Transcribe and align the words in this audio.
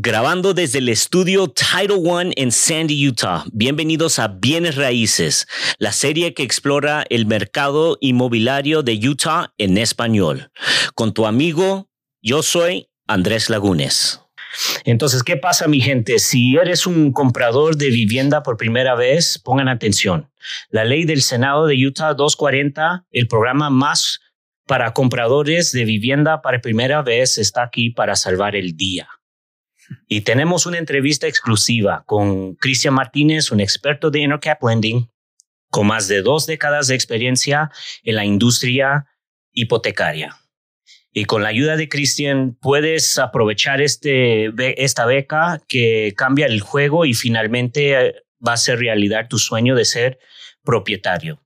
Grabando 0.00 0.54
desde 0.54 0.78
el 0.78 0.90
estudio 0.90 1.48
Title 1.48 2.08
One 2.08 2.32
en 2.36 2.52
Sandy, 2.52 3.08
Utah. 3.08 3.42
Bienvenidos 3.52 4.20
a 4.20 4.28
Bienes 4.28 4.76
Raíces, 4.76 5.48
la 5.78 5.90
serie 5.90 6.34
que 6.34 6.44
explora 6.44 7.04
el 7.10 7.26
mercado 7.26 7.98
inmobiliario 8.00 8.84
de 8.84 8.92
Utah 9.08 9.52
en 9.58 9.76
español. 9.76 10.52
Con 10.94 11.12
tu 11.12 11.26
amigo, 11.26 11.88
yo 12.22 12.44
soy 12.44 12.88
Andrés 13.08 13.50
Lagunes. 13.50 14.22
Entonces, 14.84 15.24
¿qué 15.24 15.36
pasa, 15.36 15.66
mi 15.66 15.80
gente? 15.80 16.20
Si 16.20 16.54
eres 16.54 16.86
un 16.86 17.10
comprador 17.10 17.76
de 17.76 17.90
vivienda 17.90 18.44
por 18.44 18.56
primera 18.56 18.94
vez, 18.94 19.40
pongan 19.42 19.66
atención. 19.66 20.30
La 20.70 20.84
ley 20.84 21.06
del 21.06 21.22
Senado 21.22 21.66
de 21.66 21.74
Utah 21.74 22.14
240, 22.14 23.04
el 23.10 23.26
programa 23.26 23.68
más 23.68 24.20
para 24.64 24.92
compradores 24.92 25.72
de 25.72 25.84
vivienda 25.84 26.40
para 26.40 26.60
primera 26.60 27.02
vez, 27.02 27.36
está 27.36 27.64
aquí 27.64 27.90
para 27.90 28.14
salvar 28.14 28.54
el 28.54 28.76
día. 28.76 29.08
Y 30.06 30.22
tenemos 30.22 30.66
una 30.66 30.78
entrevista 30.78 31.26
exclusiva 31.26 32.02
con 32.06 32.54
Cristian 32.54 32.94
Martínez, 32.94 33.50
un 33.50 33.60
experto 33.60 34.10
de 34.10 34.20
InnerCap 34.20 34.62
Lending, 34.62 35.10
con 35.70 35.86
más 35.86 36.08
de 36.08 36.22
dos 36.22 36.46
décadas 36.46 36.88
de 36.88 36.94
experiencia 36.94 37.70
en 38.02 38.16
la 38.16 38.24
industria 38.24 39.06
hipotecaria. 39.52 40.36
Y 41.12 41.24
con 41.24 41.42
la 41.42 41.48
ayuda 41.48 41.76
de 41.76 41.88
Cristian 41.88 42.56
puedes 42.60 43.18
aprovechar 43.18 43.80
este, 43.80 44.52
esta 44.82 45.06
beca 45.06 45.60
que 45.66 46.14
cambia 46.16 46.46
el 46.46 46.60
juego 46.60 47.06
y 47.06 47.14
finalmente 47.14 47.92
eh, 47.94 48.14
va 48.46 48.52
a 48.52 48.58
ser 48.58 48.78
realidad 48.78 49.28
tu 49.28 49.38
sueño 49.38 49.74
de 49.74 49.84
ser 49.84 50.18
propietario. 50.62 51.40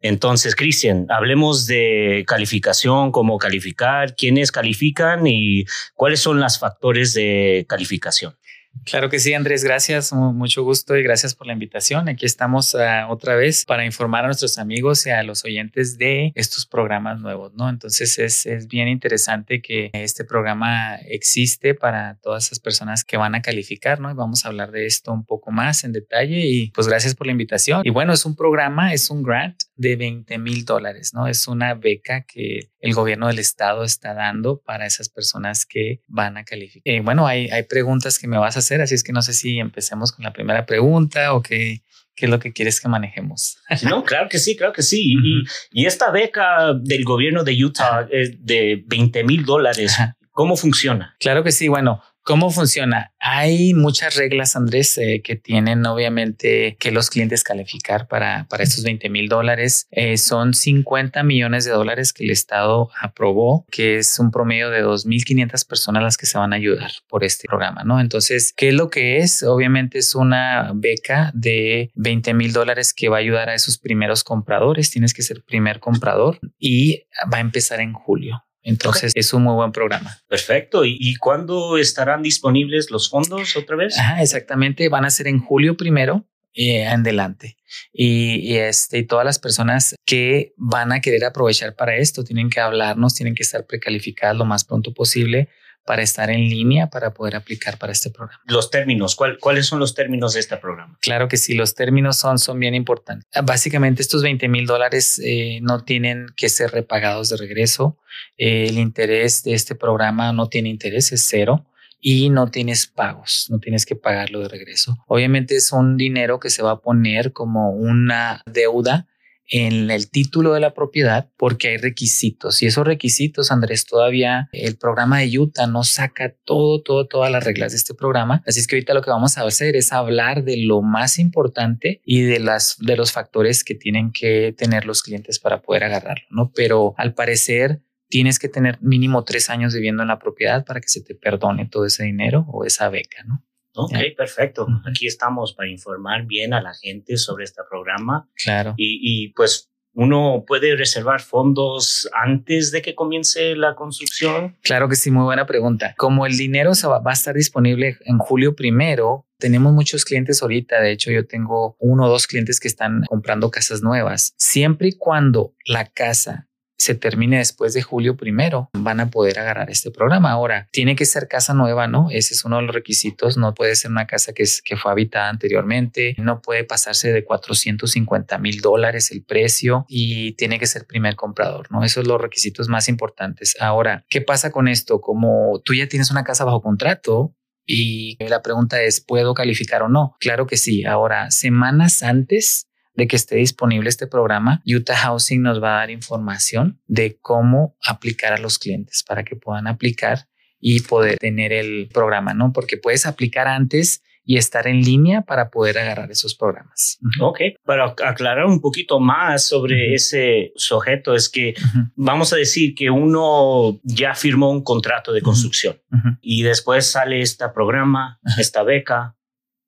Entonces, 0.00 0.54
Cristian, 0.54 1.06
hablemos 1.08 1.66
de 1.66 2.24
calificación, 2.26 3.10
cómo 3.10 3.38
calificar, 3.38 4.14
quiénes 4.14 4.52
califican 4.52 5.26
y 5.26 5.64
cuáles 5.94 6.20
son 6.20 6.40
los 6.40 6.58
factores 6.58 7.14
de 7.14 7.66
calificación. 7.68 8.36
Claro 8.84 9.10
que 9.10 9.18
sí, 9.18 9.34
Andrés, 9.34 9.64
gracias, 9.64 10.12
mucho 10.12 10.62
gusto 10.62 10.96
y 10.96 11.02
gracias 11.02 11.34
por 11.34 11.46
la 11.46 11.52
invitación. 11.52 12.08
Aquí 12.08 12.24
estamos 12.24 12.74
ah, 12.74 13.06
otra 13.10 13.34
vez 13.34 13.64
para 13.64 13.84
informar 13.84 14.24
a 14.24 14.28
nuestros 14.28 14.58
amigos 14.58 15.06
y 15.06 15.10
a 15.10 15.22
los 15.22 15.44
oyentes 15.44 15.98
de 15.98 16.32
estos 16.34 16.64
programas 16.64 17.20
nuevos, 17.20 17.52
¿no? 17.54 17.68
Entonces 17.68 18.18
es, 18.18 18.46
es 18.46 18.68
bien 18.68 18.88
interesante 18.88 19.60
que 19.60 19.90
este 19.92 20.24
programa 20.24 20.96
existe 20.96 21.74
para 21.74 22.18
todas 22.22 22.46
esas 22.46 22.60
personas 22.60 23.04
que 23.04 23.16
van 23.16 23.34
a 23.34 23.42
calificar, 23.42 24.00
¿no? 24.00 24.10
Y 24.10 24.14
vamos 24.14 24.44
a 24.44 24.48
hablar 24.48 24.70
de 24.70 24.86
esto 24.86 25.12
un 25.12 25.24
poco 25.24 25.50
más 25.50 25.84
en 25.84 25.92
detalle 25.92 26.46
y 26.46 26.70
pues 26.70 26.88
gracias 26.88 27.14
por 27.14 27.26
la 27.26 27.32
invitación. 27.32 27.82
Y 27.84 27.90
bueno, 27.90 28.12
es 28.12 28.24
un 28.24 28.36
programa, 28.36 28.92
es 28.92 29.10
un 29.10 29.22
grant 29.22 29.64
de 29.78 29.96
20 29.96 30.38
mil 30.38 30.64
dólares, 30.64 31.14
¿no? 31.14 31.28
Es 31.28 31.48
una 31.48 31.74
beca 31.74 32.24
que 32.24 32.70
el 32.80 32.94
gobierno 32.94 33.28
del 33.28 33.38
estado 33.38 33.84
está 33.84 34.12
dando 34.12 34.60
para 34.60 34.86
esas 34.86 35.08
personas 35.08 35.64
que 35.64 36.02
van 36.08 36.36
a 36.36 36.44
calificar. 36.44 36.92
Eh, 36.92 37.00
bueno, 37.00 37.26
hay, 37.26 37.48
hay 37.48 37.62
preguntas 37.62 38.18
que 38.18 38.26
me 38.26 38.36
vas 38.36 38.56
a 38.56 38.58
hacer, 38.58 38.80
así 38.82 38.96
es 38.96 39.04
que 39.04 39.12
no 39.12 39.22
sé 39.22 39.32
si 39.32 39.58
empecemos 39.58 40.12
con 40.12 40.24
la 40.24 40.32
primera 40.32 40.66
pregunta 40.66 41.32
o 41.32 41.42
qué, 41.42 41.82
qué 42.16 42.26
es 42.26 42.30
lo 42.30 42.40
que 42.40 42.52
quieres 42.52 42.80
que 42.80 42.88
manejemos. 42.88 43.58
No, 43.84 44.02
claro 44.02 44.28
que 44.28 44.38
sí, 44.38 44.56
claro 44.56 44.72
que 44.72 44.82
sí. 44.82 45.14
y, 45.14 45.44
y, 45.70 45.86
esta 45.86 46.10
beca 46.10 46.74
del 46.74 47.04
gobierno 47.04 47.44
de 47.44 47.64
Utah 47.64 48.08
es 48.10 48.44
de 48.44 48.82
20 48.84 49.22
mil 49.22 49.44
dólares. 49.44 49.96
¿Cómo 50.32 50.56
funciona? 50.56 51.16
Claro 51.18 51.42
que 51.42 51.50
sí. 51.50 51.66
Bueno, 51.66 52.00
¿Cómo 52.28 52.50
funciona? 52.50 53.14
Hay 53.20 53.72
muchas 53.72 54.14
reglas, 54.16 54.54
Andrés, 54.54 54.98
eh, 54.98 55.22
que 55.24 55.34
tienen 55.34 55.86
obviamente 55.86 56.76
que 56.78 56.90
los 56.90 57.08
clientes 57.08 57.42
calificar 57.42 58.06
para, 58.06 58.46
para 58.50 58.64
estos 58.64 58.84
20 58.84 59.08
mil 59.08 59.30
dólares. 59.30 59.86
Eh, 59.90 60.18
son 60.18 60.52
50 60.52 61.22
millones 61.22 61.64
de 61.64 61.70
dólares 61.70 62.12
que 62.12 62.24
el 62.24 62.30
Estado 62.30 62.90
aprobó, 63.00 63.64
que 63.70 63.96
es 63.96 64.18
un 64.18 64.30
promedio 64.30 64.68
de 64.68 64.84
2.500 64.84 65.66
personas 65.66 66.02
las 66.02 66.18
que 66.18 66.26
se 66.26 66.36
van 66.36 66.52
a 66.52 66.56
ayudar 66.56 66.90
por 67.08 67.24
este 67.24 67.48
programa, 67.48 67.82
¿no? 67.84 67.98
Entonces, 67.98 68.52
¿qué 68.54 68.68
es 68.68 68.74
lo 68.74 68.90
que 68.90 69.20
es? 69.20 69.42
Obviamente 69.42 69.96
es 69.96 70.14
una 70.14 70.72
beca 70.74 71.30
de 71.32 71.92
20 71.94 72.34
mil 72.34 72.52
dólares 72.52 72.92
que 72.92 73.08
va 73.08 73.16
a 73.16 73.20
ayudar 73.20 73.48
a 73.48 73.54
esos 73.54 73.78
primeros 73.78 74.22
compradores. 74.22 74.90
Tienes 74.90 75.14
que 75.14 75.22
ser 75.22 75.42
primer 75.44 75.80
comprador 75.80 76.38
y 76.58 77.04
va 77.32 77.38
a 77.38 77.40
empezar 77.40 77.80
en 77.80 77.94
julio. 77.94 78.44
Entonces 78.62 79.12
es 79.14 79.32
un 79.32 79.44
muy 79.44 79.54
buen 79.54 79.72
programa. 79.72 80.18
Perfecto. 80.28 80.84
¿Y, 80.84 81.14
cuándo 81.16 81.78
estarán 81.78 82.22
disponibles 82.22 82.90
los 82.90 83.08
fondos 83.08 83.56
otra 83.56 83.76
vez? 83.76 83.96
exactamente. 84.20 84.88
Van 84.88 85.04
a 85.04 85.10
ser 85.10 85.28
en 85.28 85.38
julio 85.38 85.76
primero 85.76 86.26
eh, 86.54 86.82
en 86.82 87.00
adelante. 87.00 87.56
Y, 87.92 88.56
este, 88.56 88.98
y 88.98 89.06
todas 89.06 89.24
las 89.24 89.38
personas 89.38 89.94
que 90.04 90.54
van 90.56 90.92
a 90.92 91.00
querer 91.00 91.24
aprovechar 91.24 91.76
para 91.76 91.96
esto 91.96 92.24
tienen 92.24 92.50
que 92.50 92.60
hablarnos, 92.60 93.14
tienen 93.14 93.34
que 93.34 93.42
estar 93.42 93.66
precalificadas 93.66 94.36
lo 94.36 94.44
más 94.44 94.64
pronto 94.64 94.92
posible 94.92 95.48
para 95.88 96.02
estar 96.02 96.28
en 96.28 96.50
línea 96.50 96.90
para 96.90 97.14
poder 97.14 97.34
aplicar 97.34 97.78
para 97.78 97.92
este 97.92 98.10
programa. 98.10 98.42
Los 98.44 98.70
términos, 98.70 99.16
¿cuáles 99.16 99.64
son 99.64 99.78
los 99.78 99.94
términos 99.94 100.34
de 100.34 100.40
este 100.40 100.58
programa? 100.58 100.98
Claro 101.00 101.28
que 101.28 101.38
sí, 101.38 101.54
los 101.54 101.74
términos 101.74 102.18
son, 102.18 102.38
son 102.38 102.60
bien 102.60 102.74
importantes. 102.74 103.26
Básicamente 103.42 104.02
estos 104.02 104.22
20 104.22 104.48
mil 104.48 104.66
dólares 104.66 105.18
eh, 105.24 105.60
no 105.62 105.84
tienen 105.84 106.26
que 106.36 106.50
ser 106.50 106.72
repagados 106.72 107.30
de 107.30 107.38
regreso. 107.38 107.96
Eh, 108.36 108.66
el 108.68 108.78
interés 108.78 109.42
de 109.44 109.54
este 109.54 109.74
programa 109.74 110.30
no 110.34 110.50
tiene 110.50 110.68
interés, 110.68 111.10
es 111.10 111.24
cero 111.26 111.64
y 112.02 112.28
no 112.28 112.50
tienes 112.50 112.86
pagos, 112.86 113.46
no 113.48 113.58
tienes 113.58 113.86
que 113.86 113.96
pagarlo 113.96 114.40
de 114.40 114.48
regreso. 114.48 114.98
Obviamente 115.06 115.56
es 115.56 115.72
un 115.72 115.96
dinero 115.96 116.38
que 116.38 116.50
se 116.50 116.62
va 116.62 116.72
a 116.72 116.80
poner 116.82 117.32
como 117.32 117.70
una 117.70 118.42
deuda 118.44 119.08
en 119.48 119.90
el 119.90 120.10
título 120.10 120.52
de 120.52 120.60
la 120.60 120.74
propiedad 120.74 121.30
porque 121.36 121.68
hay 121.68 121.76
requisitos 121.78 122.62
y 122.62 122.66
esos 122.66 122.86
requisitos, 122.86 123.50
Andrés, 123.50 123.86
todavía 123.86 124.48
el 124.52 124.76
programa 124.76 125.18
de 125.20 125.38
Utah 125.38 125.66
no 125.66 125.84
saca 125.84 126.34
todo, 126.44 126.82
todo, 126.82 127.06
todas 127.06 127.30
las 127.30 127.44
reglas 127.44 127.72
de 127.72 127.78
este 127.78 127.94
programa. 127.94 128.42
Así 128.46 128.60
es 128.60 128.66
que 128.66 128.76
ahorita 128.76 128.94
lo 128.94 129.02
que 129.02 129.10
vamos 129.10 129.38
a 129.38 129.42
hacer 129.42 129.76
es 129.76 129.92
hablar 129.92 130.44
de 130.44 130.58
lo 130.58 130.82
más 130.82 131.18
importante 131.18 132.00
y 132.04 132.22
de 132.22 132.40
las, 132.40 132.76
de 132.78 132.96
los 132.96 133.12
factores 133.12 133.64
que 133.64 133.74
tienen 133.74 134.12
que 134.12 134.54
tener 134.56 134.84
los 134.84 135.02
clientes 135.02 135.38
para 135.38 135.62
poder 135.62 135.84
agarrarlo, 135.84 136.26
¿no? 136.30 136.52
Pero 136.54 136.94
al 136.96 137.14
parecer 137.14 137.80
tienes 138.08 138.38
que 138.38 138.48
tener 138.48 138.78
mínimo 138.80 139.24
tres 139.24 139.50
años 139.50 139.74
viviendo 139.74 140.02
en 140.02 140.08
la 140.08 140.18
propiedad 140.18 140.64
para 140.64 140.80
que 140.80 140.88
se 140.88 141.02
te 141.02 141.14
perdone 141.14 141.66
todo 141.66 141.86
ese 141.86 142.04
dinero 142.04 142.46
o 142.48 142.64
esa 142.64 142.88
beca, 142.88 143.22
¿no? 143.24 143.44
Ok, 143.78 144.16
perfecto. 144.16 144.66
Aquí 144.88 145.06
estamos 145.06 145.52
para 145.52 145.68
informar 145.68 146.26
bien 146.26 146.52
a 146.52 146.60
la 146.60 146.74
gente 146.74 147.16
sobre 147.16 147.44
este 147.44 147.62
programa. 147.68 148.28
Claro. 148.42 148.74
Y, 148.76 149.32
pues 149.34 149.70
uno 149.94 150.44
puede 150.46 150.76
reservar 150.76 151.20
fondos 151.20 152.08
antes 152.12 152.70
de 152.70 152.82
que 152.82 152.94
comience 152.94 153.56
la 153.56 153.74
construcción. 153.74 154.56
Claro 154.62 154.88
que 154.88 154.94
sí, 154.94 155.10
muy 155.10 155.24
buena 155.24 155.46
pregunta. 155.46 155.94
Como 155.96 156.24
el 156.24 156.36
dinero 156.36 156.74
se 156.74 156.86
va, 156.86 157.00
va 157.00 157.10
a 157.10 157.14
estar 157.14 157.34
disponible 157.34 157.98
en 158.04 158.18
julio 158.18 158.54
primero, 158.54 159.26
tenemos 159.38 159.72
muchos 159.72 160.04
clientes 160.04 160.42
ahorita, 160.42 160.80
de 160.80 160.92
hecho 160.92 161.10
yo 161.10 161.26
tengo 161.26 161.76
uno 161.78 162.06
o 162.06 162.08
dos 162.08 162.26
clientes 162.26 162.60
que 162.60 162.68
están 162.68 163.02
comprando 163.08 163.50
casas 163.50 163.82
nuevas. 163.82 164.34
Siempre 164.36 164.88
y 164.88 164.92
cuando 164.92 165.54
la 165.64 165.86
casa 165.86 166.47
se 166.78 166.94
termine 166.94 167.38
después 167.38 167.74
de 167.74 167.82
julio 167.82 168.16
primero, 168.16 168.70
van 168.72 169.00
a 169.00 169.10
poder 169.10 169.40
agarrar 169.40 169.68
este 169.70 169.90
programa. 169.90 170.30
Ahora, 170.30 170.68
tiene 170.70 170.94
que 170.94 171.04
ser 171.04 171.26
casa 171.26 171.52
nueva, 171.52 171.88
¿no? 171.88 172.08
Ese 172.10 172.34
es 172.34 172.44
uno 172.44 172.56
de 172.56 172.62
los 172.62 172.74
requisitos. 172.74 173.36
No 173.36 173.52
puede 173.52 173.74
ser 173.74 173.90
una 173.90 174.06
casa 174.06 174.32
que, 174.32 174.44
es, 174.44 174.62
que 174.62 174.76
fue 174.76 174.92
habitada 174.92 175.28
anteriormente. 175.28 176.14
No 176.18 176.40
puede 176.40 176.64
pasarse 176.64 177.12
de 177.12 177.24
450 177.24 178.38
mil 178.38 178.60
dólares 178.60 179.10
el 179.10 179.24
precio 179.24 179.84
y 179.88 180.32
tiene 180.32 180.58
que 180.58 180.66
ser 180.66 180.86
primer 180.86 181.16
comprador, 181.16 181.70
¿no? 181.72 181.84
Esos 181.84 182.04
son 182.04 182.08
los 182.12 182.20
requisitos 182.20 182.68
más 182.68 182.88
importantes. 182.88 183.56
Ahora, 183.60 184.04
¿qué 184.08 184.20
pasa 184.20 184.52
con 184.52 184.68
esto? 184.68 185.00
Como 185.00 185.60
tú 185.64 185.74
ya 185.74 185.88
tienes 185.88 186.10
una 186.10 186.22
casa 186.22 186.44
bajo 186.44 186.62
contrato, 186.62 187.34
y 187.70 188.16
la 188.24 188.40
pregunta 188.40 188.82
es, 188.82 189.02
¿puedo 189.02 189.34
calificar 189.34 189.82
o 189.82 189.90
no? 189.90 190.16
Claro 190.20 190.46
que 190.46 190.56
sí. 190.56 190.86
Ahora, 190.86 191.30
semanas 191.30 192.02
antes 192.02 192.66
de 192.98 193.06
que 193.06 193.14
esté 193.14 193.36
disponible 193.36 193.88
este 193.88 194.08
programa, 194.08 194.60
Utah 194.66 194.96
Housing 194.96 195.40
nos 195.40 195.62
va 195.62 195.76
a 195.76 195.78
dar 195.78 195.90
información 195.92 196.80
de 196.88 197.16
cómo 197.20 197.76
aplicar 197.80 198.32
a 198.32 198.38
los 198.38 198.58
clientes 198.58 199.04
para 199.06 199.22
que 199.22 199.36
puedan 199.36 199.68
aplicar 199.68 200.26
y 200.58 200.80
poder 200.80 201.16
tener 201.16 201.52
el 201.52 201.88
programa, 201.94 202.34
¿no? 202.34 202.52
Porque 202.52 202.76
puedes 202.76 203.06
aplicar 203.06 203.46
antes 203.46 204.02
y 204.24 204.36
estar 204.36 204.66
en 204.66 204.82
línea 204.82 205.22
para 205.22 205.48
poder 205.48 205.78
agarrar 205.78 206.10
esos 206.10 206.34
programas. 206.34 206.98
Ok, 207.20 207.38
para 207.64 207.94
aclarar 208.04 208.46
un 208.46 208.60
poquito 208.60 208.98
más 208.98 209.46
sobre 209.46 209.94
ese 209.94 210.52
sujeto, 210.56 211.14
es 211.14 211.28
que 211.28 211.54
vamos 211.94 212.32
a 212.32 212.36
decir 212.36 212.74
que 212.74 212.90
uno 212.90 213.78
ya 213.84 214.16
firmó 214.16 214.50
un 214.50 214.64
contrato 214.64 215.12
de 215.12 215.22
construcción 215.22 215.80
y 216.20 216.42
después 216.42 216.90
sale 216.90 217.20
este 217.20 217.48
programa, 217.50 218.18
esta 218.38 218.64
beca, 218.64 219.14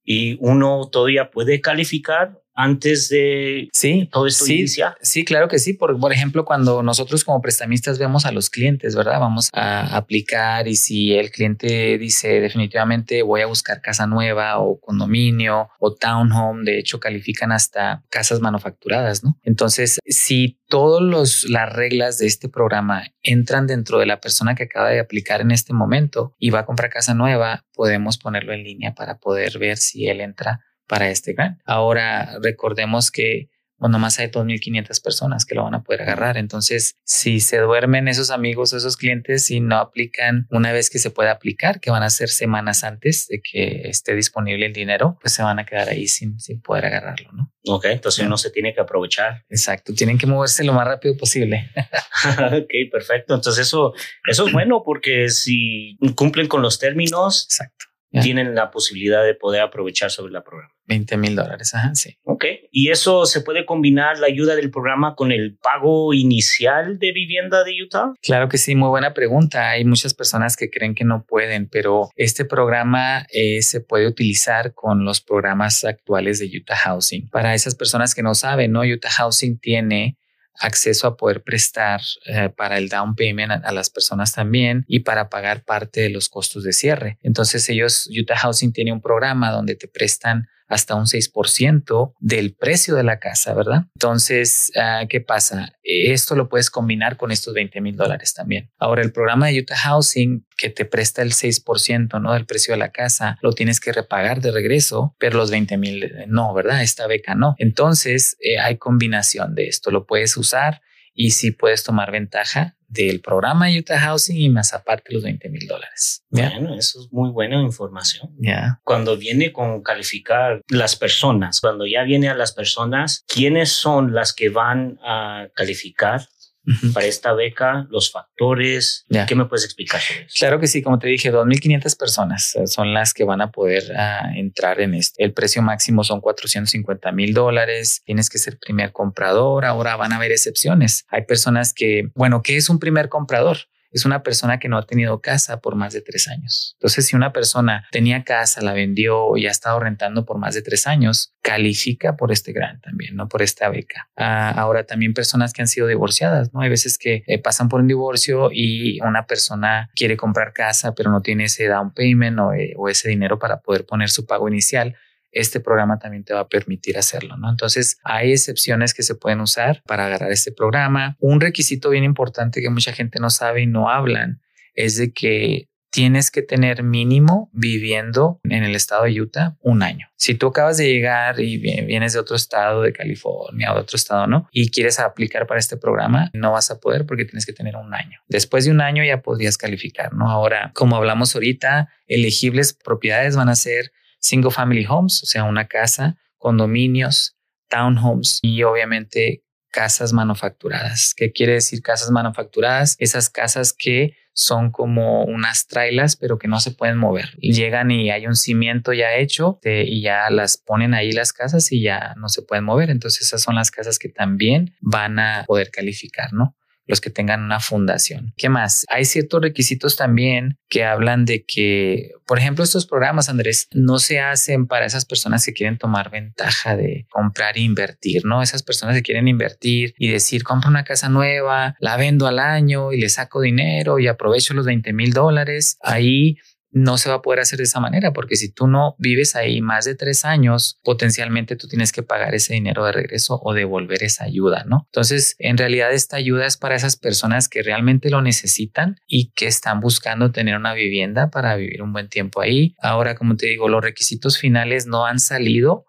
y 0.02 0.36
uno 0.40 0.88
todavía 0.90 1.30
puede 1.30 1.60
calificar 1.60 2.40
antes 2.62 3.08
de 3.08 3.68
sí, 3.72 4.08
todo 4.12 4.26
esto 4.26 4.44
sí, 4.44 4.58
inicia? 4.58 4.96
Sí, 5.00 5.24
claro 5.24 5.48
que 5.48 5.58
sí. 5.58 5.72
Por, 5.72 5.98
por 5.98 6.12
ejemplo, 6.12 6.44
cuando 6.44 6.82
nosotros 6.82 7.24
como 7.24 7.40
prestamistas 7.40 7.98
vemos 7.98 8.26
a 8.26 8.32
los 8.32 8.50
clientes, 8.50 8.94
¿verdad? 8.94 9.20
Vamos 9.20 9.48
a 9.52 9.96
aplicar 9.96 10.68
y 10.68 10.76
si 10.76 11.14
el 11.14 11.30
cliente 11.30 11.98
dice 11.98 12.40
definitivamente 12.40 13.22
voy 13.22 13.40
a 13.42 13.46
buscar 13.46 13.80
casa 13.80 14.06
nueva 14.06 14.58
o 14.58 14.80
condominio 14.80 15.68
o 15.78 15.94
townhome, 15.94 16.64
de 16.64 16.78
hecho 16.78 17.00
califican 17.00 17.52
hasta 17.52 18.04
casas 18.08 18.40
manufacturadas, 18.40 19.24
¿no? 19.24 19.38
Entonces, 19.42 19.98
si 20.06 20.58
todas 20.68 21.44
las 21.48 21.72
reglas 21.72 22.18
de 22.18 22.26
este 22.26 22.48
programa 22.48 23.04
entran 23.22 23.66
dentro 23.66 23.98
de 23.98 24.06
la 24.06 24.20
persona 24.20 24.54
que 24.54 24.64
acaba 24.64 24.90
de 24.90 25.00
aplicar 25.00 25.40
en 25.40 25.50
este 25.50 25.72
momento 25.72 26.34
y 26.38 26.50
va 26.50 26.60
a 26.60 26.66
comprar 26.66 26.90
casa 26.90 27.14
nueva, 27.14 27.64
podemos 27.72 28.18
ponerlo 28.18 28.52
en 28.52 28.64
línea 28.64 28.94
para 28.94 29.18
poder 29.18 29.58
ver 29.58 29.78
si 29.78 30.08
él 30.08 30.20
entra 30.20 30.60
para 30.90 31.08
este 31.08 31.34
grant. 31.34 31.60
Ahora 31.64 32.36
recordemos 32.42 33.12
que 33.12 33.48
bueno, 33.80 33.98
más 33.98 34.18
hay 34.18 34.26
2.500 34.26 35.02
personas 35.02 35.46
que 35.46 35.54
lo 35.54 35.64
van 35.64 35.74
a 35.74 35.82
poder 35.82 36.02
agarrar. 36.02 36.36
Entonces, 36.36 36.96
si 37.02 37.40
se 37.40 37.58
duermen 37.58 38.08
esos 38.08 38.30
amigos 38.30 38.74
o 38.74 38.76
esos 38.76 38.98
clientes 38.98 39.50
y 39.50 39.60
no 39.60 39.78
aplican 39.78 40.46
una 40.50 40.70
vez 40.70 40.90
que 40.90 40.98
se 40.98 41.10
pueda 41.10 41.32
aplicar, 41.32 41.80
que 41.80 41.90
van 41.90 42.02
a 42.02 42.10
ser 42.10 42.28
semanas 42.28 42.84
antes 42.84 43.26
de 43.28 43.40
que 43.40 43.88
esté 43.88 44.14
disponible 44.14 44.66
el 44.66 44.74
dinero, 44.74 45.18
pues 45.22 45.32
se 45.32 45.42
van 45.42 45.58
a 45.58 45.64
quedar 45.64 45.88
ahí 45.88 46.08
sin, 46.08 46.38
sin 46.38 46.60
poder 46.60 46.84
agarrarlo, 46.84 47.32
¿no? 47.32 47.54
Ok, 47.68 47.86
entonces 47.86 48.26
uno 48.26 48.36
se 48.36 48.50
tiene 48.50 48.74
que 48.74 48.82
aprovechar. 48.82 49.46
Exacto, 49.48 49.94
tienen 49.94 50.18
que 50.18 50.26
moverse 50.26 50.62
lo 50.62 50.74
más 50.74 50.86
rápido 50.86 51.16
posible. 51.16 51.70
ok, 52.36 52.72
perfecto. 52.92 53.34
Entonces 53.34 53.66
eso, 53.66 53.94
eso 54.28 54.46
es 54.46 54.52
bueno 54.52 54.82
porque 54.84 55.30
si 55.30 55.96
cumplen 56.16 56.48
con 56.48 56.60
los 56.60 56.78
términos, 56.78 57.46
Exacto. 57.46 57.86
tienen 58.20 58.54
la 58.54 58.70
posibilidad 58.70 59.24
de 59.24 59.34
poder 59.34 59.62
aprovechar 59.62 60.10
sobre 60.10 60.32
la 60.34 60.44
programa. 60.44 60.74
20 60.90 61.16
mil 61.18 61.36
dólares, 61.36 61.72
ajá, 61.72 61.94
sí. 61.94 62.16
Ok, 62.24 62.44
y 62.72 62.90
eso 62.90 63.24
se 63.26 63.42
puede 63.42 63.64
combinar 63.64 64.18
la 64.18 64.26
ayuda 64.26 64.56
del 64.56 64.72
programa 64.72 65.14
con 65.14 65.30
el 65.30 65.56
pago 65.56 66.12
inicial 66.12 66.98
de 66.98 67.12
vivienda 67.12 67.62
de 67.62 67.80
Utah. 67.80 68.12
Claro 68.20 68.48
que 68.48 68.58
sí, 68.58 68.74
muy 68.74 68.88
buena 68.88 69.14
pregunta. 69.14 69.70
Hay 69.70 69.84
muchas 69.84 70.14
personas 70.14 70.56
que 70.56 70.68
creen 70.68 70.96
que 70.96 71.04
no 71.04 71.24
pueden, 71.24 71.68
pero 71.68 72.10
este 72.16 72.44
programa 72.44 73.24
eh, 73.32 73.62
se 73.62 73.80
puede 73.80 74.08
utilizar 74.08 74.74
con 74.74 75.04
los 75.04 75.20
programas 75.20 75.84
actuales 75.84 76.40
de 76.40 76.46
Utah 76.46 76.76
Housing. 76.76 77.28
Para 77.28 77.54
esas 77.54 77.76
personas 77.76 78.12
que 78.12 78.24
no 78.24 78.34
saben, 78.34 78.72
¿no? 78.72 78.82
Utah 78.82 79.10
Housing 79.10 79.60
tiene 79.60 80.16
acceso 80.58 81.06
a 81.06 81.16
poder 81.16 81.42
prestar 81.42 82.00
eh, 82.26 82.50
para 82.50 82.78
el 82.78 82.88
down 82.88 83.14
payment 83.14 83.52
a, 83.52 83.54
a, 83.56 83.72
las 83.72 83.90
personas 83.90 84.32
también 84.32 84.84
y 84.86 85.00
para 85.00 85.28
pagar 85.28 85.64
parte 85.64 86.02
de 86.02 86.10
los 86.10 86.28
costos 86.28 86.64
de 86.64 86.72
cierre. 86.72 87.18
Entonces 87.22 87.68
ellos, 87.68 88.08
Utah 88.10 88.36
Housing 88.36 88.72
tiene 88.72 88.92
un 88.92 89.00
programa 89.00 89.50
donde 89.52 89.76
te 89.76 89.88
prestan 89.88 90.48
hasta 90.70 90.94
un 90.94 91.04
6% 91.04 92.14
del 92.20 92.54
precio 92.54 92.94
de 92.94 93.02
la 93.02 93.18
casa, 93.18 93.52
¿verdad? 93.54 93.86
Entonces, 93.96 94.72
uh, 94.76 95.06
¿qué 95.08 95.20
pasa? 95.20 95.72
Esto 95.82 96.36
lo 96.36 96.48
puedes 96.48 96.70
combinar 96.70 97.16
con 97.16 97.32
estos 97.32 97.52
20 97.52 97.80
mil 97.80 97.96
dólares 97.96 98.32
también. 98.34 98.70
Ahora, 98.78 99.02
el 99.02 99.12
programa 99.12 99.48
de 99.48 99.58
Utah 99.58 99.76
Housing 99.76 100.46
que 100.56 100.70
te 100.70 100.84
presta 100.84 101.22
el 101.22 101.32
6% 101.32 102.20
¿no? 102.20 102.34
del 102.34 102.46
precio 102.46 102.74
de 102.74 102.78
la 102.78 102.92
casa, 102.92 103.38
lo 103.42 103.52
tienes 103.52 103.80
que 103.80 103.92
repagar 103.92 104.40
de 104.40 104.52
regreso, 104.52 105.16
pero 105.18 105.38
los 105.38 105.50
20 105.50 105.76
mil 105.76 106.12
no, 106.28 106.54
¿verdad? 106.54 106.82
Esta 106.82 107.06
beca 107.06 107.34
no. 107.34 107.54
Entonces, 107.58 108.36
eh, 108.40 108.58
hay 108.58 108.76
combinación 108.76 109.54
de 109.54 109.68
esto. 109.68 109.90
Lo 109.90 110.06
puedes 110.06 110.36
usar 110.36 110.82
y 111.14 111.30
sí 111.30 111.52
puedes 111.52 111.84
tomar 111.84 112.10
ventaja 112.10 112.76
del 112.88 113.20
programa 113.20 113.66
Utah 113.70 113.98
Housing 114.00 114.36
y 114.36 114.48
más 114.48 114.74
aparte 114.74 115.14
los 115.14 115.22
20 115.22 115.48
mil 115.48 115.66
dólares. 115.66 116.24
Bueno, 116.30 116.74
eso 116.74 117.00
es 117.00 117.12
muy 117.12 117.30
buena 117.30 117.60
información. 117.62 118.30
Ya. 118.38 118.42
Yeah. 118.42 118.80
Cuando 118.84 119.16
viene 119.16 119.52
con 119.52 119.82
calificar 119.82 120.60
las 120.68 120.96
personas, 120.96 121.60
cuando 121.60 121.86
ya 121.86 122.02
viene 122.02 122.28
a 122.28 122.34
las 122.34 122.52
personas, 122.52 123.24
¿quiénes 123.28 123.70
son 123.70 124.12
las 124.12 124.32
que 124.32 124.48
van 124.48 124.98
a 125.04 125.48
calificar? 125.54 126.28
Uh 126.70 126.86
-huh. 126.86 126.92
Para 126.92 127.06
esta 127.06 127.32
beca, 127.32 127.86
los 127.90 128.12
factores. 128.12 129.04
¿qué 129.26 129.34
me 129.34 129.44
puedes 129.46 129.64
explicar 129.64 130.00
sobre 130.00 130.26
eso? 130.26 130.34
Claro 130.38 130.60
que 130.60 130.66
sí, 130.66 130.82
como 130.82 130.98
te 130.98 131.08
dije, 131.08 131.32
2.500 131.32 131.98
personas 131.98 132.56
son 132.66 132.94
las 132.94 133.12
que 133.12 133.24
van 133.24 133.40
a 133.40 133.50
poder 133.50 133.82
uh, 133.90 134.38
entrar 134.38 134.80
en 134.80 134.94
esto. 134.94 135.16
El 135.18 135.32
precio 135.32 135.62
máximo 135.62 136.04
son 136.04 136.20
450 136.20 137.12
mil 137.12 137.34
dólares, 137.34 138.02
tienes 138.04 138.30
que 138.30 138.38
ser 138.38 138.58
primer 138.58 138.92
comprador, 138.92 139.64
ahora 139.64 139.96
van 139.96 140.12
a 140.12 140.16
haber 140.16 140.30
excepciones. 140.30 141.04
Hay 141.08 141.22
personas 141.22 141.74
que, 141.74 142.08
bueno, 142.14 142.42
¿qué 142.42 142.56
es 142.56 142.70
un 142.70 142.78
primer 142.78 143.08
comprador? 143.08 143.58
Es 143.90 144.04
una 144.04 144.22
persona 144.22 144.58
que 144.58 144.68
no 144.68 144.78
ha 144.78 144.86
tenido 144.86 145.20
casa 145.20 145.60
por 145.60 145.74
más 145.74 145.92
de 145.92 146.00
tres 146.00 146.28
años. 146.28 146.76
Entonces, 146.78 147.06
si 147.06 147.16
una 147.16 147.32
persona 147.32 147.86
tenía 147.90 148.24
casa, 148.24 148.62
la 148.62 148.72
vendió 148.72 149.36
y 149.36 149.46
ha 149.46 149.50
estado 149.50 149.80
rentando 149.80 150.24
por 150.24 150.38
más 150.38 150.54
de 150.54 150.62
tres 150.62 150.86
años, 150.86 151.34
califica 151.42 152.16
por 152.16 152.32
este 152.32 152.52
grant 152.52 152.82
también, 152.82 153.16
no 153.16 153.28
por 153.28 153.42
esta 153.42 153.68
beca. 153.68 154.08
Ah, 154.16 154.50
ahora, 154.50 154.84
también 154.84 155.14
personas 155.14 155.52
que 155.52 155.62
han 155.62 155.68
sido 155.68 155.86
divorciadas, 155.86 156.52
¿no? 156.52 156.60
Hay 156.60 156.68
veces 156.68 156.98
que 156.98 157.22
eh, 157.26 157.38
pasan 157.38 157.68
por 157.68 157.80
un 157.80 157.88
divorcio 157.88 158.50
y 158.52 159.00
una 159.00 159.26
persona 159.26 159.90
quiere 159.94 160.16
comprar 160.16 160.52
casa, 160.52 160.94
pero 160.94 161.10
no 161.10 161.22
tiene 161.22 161.44
ese 161.44 161.66
down 161.66 161.92
payment 161.92 162.38
o, 162.38 162.52
eh, 162.52 162.74
o 162.76 162.88
ese 162.88 163.08
dinero 163.08 163.38
para 163.38 163.60
poder 163.60 163.86
poner 163.86 164.10
su 164.10 164.26
pago 164.26 164.48
inicial 164.48 164.96
este 165.32 165.60
programa 165.60 165.98
también 165.98 166.24
te 166.24 166.34
va 166.34 166.40
a 166.40 166.48
permitir 166.48 166.98
hacerlo, 166.98 167.36
¿no? 167.36 167.50
Entonces, 167.50 167.98
hay 168.04 168.32
excepciones 168.32 168.94
que 168.94 169.02
se 169.02 169.14
pueden 169.14 169.40
usar 169.40 169.82
para 169.86 170.06
agarrar 170.06 170.32
este 170.32 170.52
programa. 170.52 171.16
Un 171.20 171.40
requisito 171.40 171.90
bien 171.90 172.04
importante 172.04 172.60
que 172.60 172.70
mucha 172.70 172.92
gente 172.92 173.20
no 173.20 173.30
sabe 173.30 173.62
y 173.62 173.66
no 173.66 173.90
hablan 173.90 174.40
es 174.74 174.96
de 174.96 175.12
que 175.12 175.70
tienes 175.90 176.30
que 176.30 176.42
tener 176.42 176.82
mínimo 176.82 177.50
viviendo 177.52 178.40
en 178.44 178.62
el 178.62 178.74
estado 178.74 179.04
de 179.04 179.20
Utah 179.20 179.56
un 179.60 179.82
año. 179.82 180.08
Si 180.16 180.34
tú 180.34 180.48
acabas 180.48 180.76
de 180.76 180.86
llegar 180.86 181.40
y 181.40 181.58
vienes 181.58 182.12
de 182.12 182.20
otro 182.20 182.36
estado, 182.36 182.82
de 182.82 182.92
California 182.92 183.72
o 183.72 183.74
de 183.74 183.80
otro 183.80 183.96
estado, 183.96 184.26
¿no? 184.26 184.48
Y 184.52 184.70
quieres 184.70 185.00
aplicar 185.00 185.46
para 185.46 185.58
este 185.58 185.76
programa, 185.76 186.30
no 186.32 186.52
vas 186.52 186.70
a 186.70 186.78
poder 186.78 187.06
porque 187.06 187.24
tienes 187.24 187.44
que 187.44 187.52
tener 187.52 187.76
un 187.76 187.92
año. 187.92 188.20
Después 188.28 188.64
de 188.64 188.70
un 188.70 188.80
año 188.80 189.04
ya 189.04 189.20
podrías 189.20 189.58
calificar, 189.58 190.14
¿no? 190.14 190.30
Ahora, 190.30 190.70
como 190.74 190.96
hablamos 190.96 191.34
ahorita, 191.34 191.88
elegibles 192.06 192.72
propiedades 192.72 193.34
van 193.36 193.48
a 193.48 193.56
ser 193.56 193.92
single 194.20 194.50
family 194.50 194.86
homes, 194.88 195.22
o 195.22 195.26
sea, 195.26 195.44
una 195.44 195.66
casa, 195.66 196.16
condominios, 196.38 197.36
townhomes 197.68 198.38
y 198.42 198.62
obviamente 198.62 199.44
casas 199.70 200.12
manufacturadas. 200.12 201.14
¿Qué 201.14 201.32
quiere 201.32 201.54
decir 201.54 201.82
casas 201.82 202.10
manufacturadas? 202.10 202.96
Esas 202.98 203.30
casas 203.30 203.72
que 203.72 204.16
son 204.32 204.70
como 204.70 205.24
unas 205.24 205.66
trailas, 205.66 206.16
pero 206.16 206.38
que 206.38 206.48
no 206.48 206.60
se 206.60 206.70
pueden 206.70 206.96
mover. 206.96 207.36
Llegan 207.38 207.90
y 207.90 208.10
hay 208.10 208.26
un 208.26 208.36
cimiento 208.36 208.92
ya 208.92 209.14
hecho 209.14 209.58
de, 209.62 209.84
y 209.84 210.02
ya 210.02 210.30
las 210.30 210.56
ponen 210.56 210.94
ahí 210.94 211.12
las 211.12 211.32
casas 211.32 211.70
y 211.72 211.82
ya 211.82 212.14
no 212.16 212.28
se 212.28 212.42
pueden 212.42 212.64
mover. 212.64 212.90
Entonces 212.90 213.26
esas 213.26 213.42
son 213.42 213.54
las 213.54 213.70
casas 213.70 213.98
que 213.98 214.08
también 214.08 214.74
van 214.80 215.18
a 215.18 215.44
poder 215.46 215.70
calificar, 215.70 216.32
¿no? 216.32 216.56
Los 216.90 217.00
que 217.00 217.10
tengan 217.10 217.42
una 217.42 217.60
fundación. 217.60 218.34
¿Qué 218.36 218.48
más? 218.48 218.84
Hay 218.90 219.04
ciertos 219.04 219.40
requisitos 219.40 219.96
también 219.96 220.58
que 220.68 220.84
hablan 220.84 221.24
de 221.24 221.44
que, 221.44 222.12
por 222.26 222.38
ejemplo, 222.38 222.64
estos 222.64 222.86
programas, 222.86 223.28
Andrés, 223.28 223.68
no 223.72 223.98
se 223.98 224.20
hacen 224.20 224.66
para 224.66 224.86
esas 224.86 225.04
personas 225.04 225.44
que 225.44 225.52
quieren 225.52 225.78
tomar 225.78 226.10
ventaja 226.10 226.76
de 226.76 227.06
comprar 227.10 227.56
e 227.56 227.60
invertir, 227.60 228.24
¿no? 228.24 228.42
Esas 228.42 228.62
personas 228.62 228.96
que 228.96 229.02
quieren 229.02 229.28
invertir 229.28 229.94
y 229.98 230.08
decir, 230.08 230.42
compro 230.42 230.68
una 230.68 230.84
casa 230.84 231.08
nueva, 231.08 231.76
la 231.78 231.96
vendo 231.96 232.26
al 232.26 232.38
año 232.38 232.92
y 232.92 233.00
le 233.00 233.08
saco 233.08 233.40
dinero 233.40 233.98
y 233.98 234.08
aprovecho 234.08 234.52
los 234.52 234.66
20 234.66 234.92
mil 234.92 235.12
dólares. 235.12 235.76
Ahí 235.80 236.36
no 236.70 236.98
se 236.98 237.08
va 237.08 237.16
a 237.16 237.22
poder 237.22 237.40
hacer 237.40 237.58
de 237.58 237.64
esa 237.64 237.80
manera, 237.80 238.12
porque 238.12 238.36
si 238.36 238.52
tú 238.52 238.66
no 238.66 238.94
vives 238.98 239.36
ahí 239.36 239.60
más 239.60 239.84
de 239.84 239.94
tres 239.94 240.24
años, 240.24 240.78
potencialmente 240.82 241.56
tú 241.56 241.68
tienes 241.68 241.92
que 241.92 242.02
pagar 242.02 242.34
ese 242.34 242.54
dinero 242.54 242.84
de 242.84 242.92
regreso 242.92 243.40
o 243.42 243.52
devolver 243.54 244.02
esa 244.02 244.24
ayuda, 244.24 244.64
¿no? 244.66 244.86
Entonces, 244.86 245.34
en 245.38 245.58
realidad 245.58 245.92
esta 245.92 246.16
ayuda 246.16 246.46
es 246.46 246.56
para 246.56 246.76
esas 246.76 246.96
personas 246.96 247.48
que 247.48 247.62
realmente 247.62 248.10
lo 248.10 248.22
necesitan 248.22 248.96
y 249.06 249.32
que 249.32 249.46
están 249.46 249.80
buscando 249.80 250.30
tener 250.30 250.56
una 250.56 250.74
vivienda 250.74 251.30
para 251.30 251.56
vivir 251.56 251.82
un 251.82 251.92
buen 251.92 252.08
tiempo 252.08 252.40
ahí. 252.40 252.74
Ahora, 252.80 253.14
como 253.14 253.36
te 253.36 253.46
digo, 253.46 253.68
los 253.68 253.82
requisitos 253.82 254.38
finales 254.38 254.86
no 254.86 255.06
han 255.06 255.18
salido, 255.18 255.86